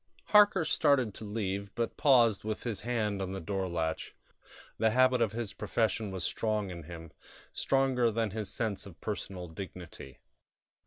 [0.29, 4.15] Harker started to leave, but paused, with his hand on the door latch.
[4.79, 7.11] The habit of his profession was strong in him
[7.53, 10.17] stronger than his sense of personal dignity.